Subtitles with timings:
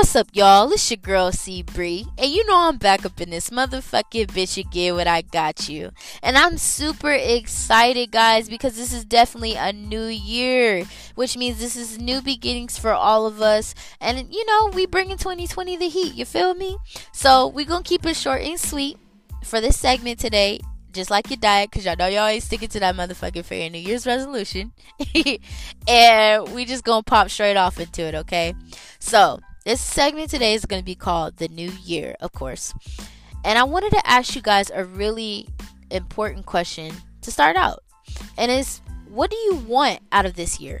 [0.00, 0.72] What's up, y'all?
[0.72, 4.56] It's your girl C Bree, and you know I'm back up in this motherfucking bitch
[4.56, 4.94] again.
[4.94, 5.90] What I got you,
[6.22, 10.86] and I'm super excited, guys, because this is definitely a new year,
[11.16, 13.74] which means this is new beginnings for all of us.
[14.00, 16.14] And you know, we bring in 2020 the heat.
[16.14, 16.78] You feel me?
[17.12, 18.96] So we gonna keep it short and sweet
[19.44, 20.60] for this segment today
[20.92, 23.68] just like your diet, because y'all know y'all always sticking to that motherfucking for your
[23.68, 24.72] New Year's resolution.
[25.86, 28.54] and we just gonna pop straight off into it, okay?
[28.98, 32.74] So, this segment today is gonna be called The New Year, of course.
[33.44, 35.48] And I wanted to ask you guys a really
[35.92, 37.84] important question to start out.
[38.36, 40.80] And it's what do you want out of this year?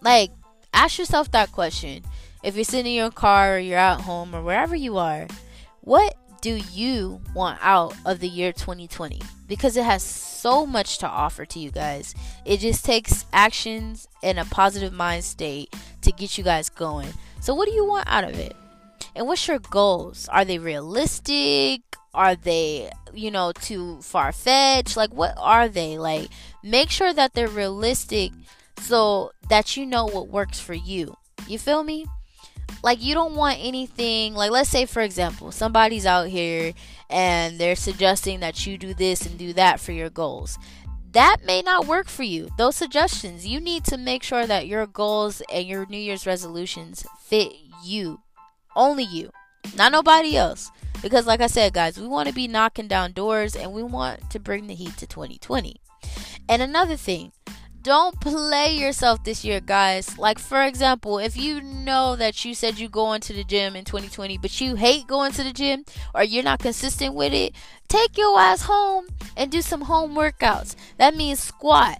[0.00, 0.30] Like,
[0.72, 2.04] ask yourself that question.
[2.44, 5.26] If you're sitting in your car or you're at home or wherever you are,
[5.80, 9.20] what do you want out of the year 2020?
[9.48, 12.14] Because it has so much to offer to you guys.
[12.44, 17.08] It just takes actions and a positive mind state to get you guys going.
[17.40, 18.56] So, what do you want out of it?
[19.14, 20.28] And what's your goals?
[20.28, 21.82] Are they realistic?
[22.12, 24.96] Are they, you know, too far fetched?
[24.96, 25.98] Like, what are they?
[25.98, 26.28] Like,
[26.62, 28.32] make sure that they're realistic
[28.78, 31.16] so that you know what works for you.
[31.46, 32.06] You feel me?
[32.82, 36.72] like you don't want anything like let's say for example somebody's out here
[37.10, 40.58] and they're suggesting that you do this and do that for your goals
[41.16, 42.50] that may not work for you.
[42.58, 47.06] Those suggestions you need to make sure that your goals and your new year's resolutions
[47.18, 48.20] fit you
[48.76, 49.30] only you
[49.74, 50.70] not nobody else.
[51.02, 54.30] Because like i said guys we want to be knocking down doors and we want
[54.30, 55.76] to bring the heat to 2020
[56.48, 57.32] and another thing
[57.86, 60.18] don't play yourself this year, guys.
[60.18, 63.84] Like, for example, if you know that you said you're going to the gym in
[63.84, 67.54] 2020, but you hate going to the gym or you're not consistent with it,
[67.86, 69.06] take your ass home
[69.36, 70.74] and do some home workouts.
[70.98, 71.98] That means squat,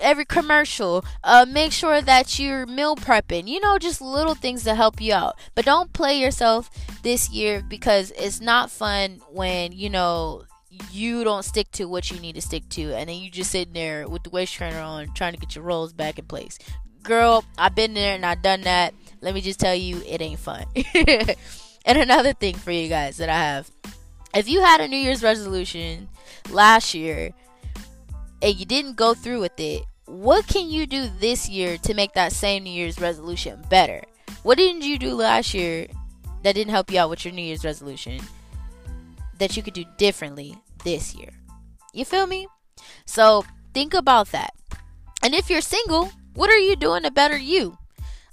[0.00, 1.04] every commercial.
[1.22, 3.48] Uh, make sure that you're meal prepping.
[3.48, 5.36] You know, just little things to help you out.
[5.54, 6.70] But don't play yourself
[7.02, 10.44] this year because it's not fun when you know
[10.90, 13.74] you don't stick to what you need to stick to, and then you just sitting
[13.74, 16.58] there with the waist trainer on, trying to get your rolls back in place.
[17.02, 18.94] Girl, I've been there and I've done that.
[19.20, 20.64] Let me just tell you, it ain't fun.
[20.94, 23.70] and another thing for you guys that I have
[24.34, 26.08] if you had a New Year's resolution
[26.50, 27.32] last year
[28.42, 32.14] and you didn't go through with it, what can you do this year to make
[32.14, 34.02] that same New Year's resolution better?
[34.42, 35.86] What didn't you do last year
[36.42, 38.20] that didn't help you out with your New Year's resolution
[39.38, 41.30] that you could do differently this year.
[41.92, 42.46] You feel me?
[43.06, 44.54] So think about that.
[45.22, 47.76] And if you're single, what are you doing to better you?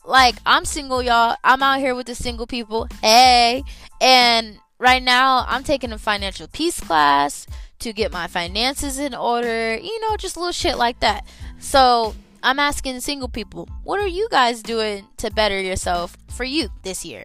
[0.06, 1.36] Like, I'm single, y'all.
[1.44, 2.88] I'm out here with the single people.
[3.02, 3.63] Hey.
[4.00, 7.47] And right now, I'm taking a financial peace class
[7.79, 9.75] to get my finances in order.
[9.75, 11.25] You know, just little shit like that.
[11.59, 16.69] So, I'm asking single people, what are you guys doing to better yourself for you
[16.83, 17.23] this year?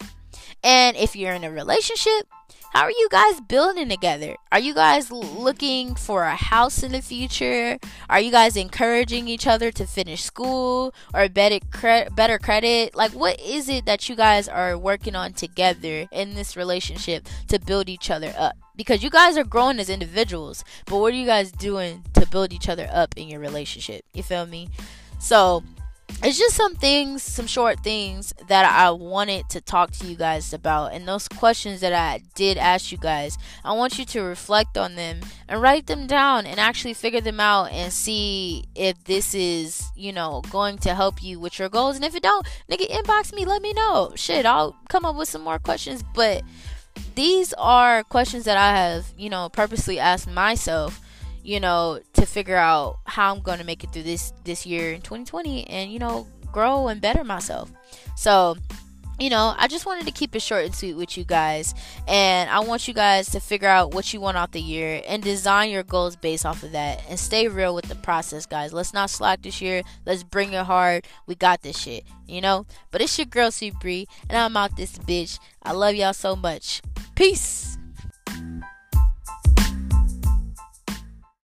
[0.62, 2.26] And if you're in a relationship,
[2.72, 4.34] how are you guys building together?
[4.50, 7.78] Are you guys looking for a house in the future?
[8.08, 12.96] Are you guys encouraging each other to finish school or better cre- better credit?
[12.96, 17.60] Like what is it that you guys are working on together in this relationship to
[17.60, 18.56] build each other up?
[18.74, 22.54] Because you guys are growing as individuals, but what are you guys doing to build
[22.54, 24.06] each other up in your relationship?
[24.14, 24.70] You feel me?
[25.18, 25.62] So,
[26.22, 30.52] it's just some things, some short things that I wanted to talk to you guys
[30.52, 30.92] about.
[30.92, 34.94] And those questions that I did ask you guys, I want you to reflect on
[34.94, 39.84] them and write them down and actually figure them out and see if this is,
[39.96, 41.96] you know, going to help you with your goals.
[41.96, 44.12] And if it don't, nigga, inbox me, let me know.
[44.14, 46.04] Shit, I'll come up with some more questions.
[46.14, 46.42] But
[47.14, 51.00] these are questions that I have, you know, purposely asked myself
[51.42, 54.92] you know, to figure out how I'm going to make it through this this year
[54.92, 57.72] in 2020 and you know, grow and better myself.
[58.16, 58.56] So,
[59.18, 61.74] you know, I just wanted to keep it short and sweet with you guys.
[62.08, 65.22] And I want you guys to figure out what you want out the year and
[65.22, 67.02] design your goals based off of that.
[67.08, 68.72] And stay real with the process, guys.
[68.72, 69.82] Let's not slack this year.
[70.06, 71.06] Let's bring it hard.
[71.26, 72.66] We got this shit, you know?
[72.90, 75.38] But it's your girl, C Bree, and I'm out this bitch.
[75.62, 76.82] I love y'all so much.
[77.14, 77.71] Peace.